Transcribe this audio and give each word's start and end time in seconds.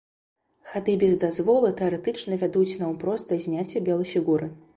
Хады 0.71 0.95
без 1.03 1.13
дазволу 1.23 1.69
тэарэтычна 1.81 2.41
вядуць 2.45 2.79
наўпрост 2.85 3.29
да 3.35 3.41
зняцця 3.45 3.85
белай 3.91 4.13
фігуры. 4.15 4.51